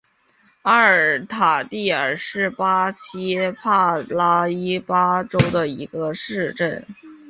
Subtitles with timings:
[0.63, 6.87] 阿尔坎蒂尔是巴西帕拉伊巴州的一个市镇。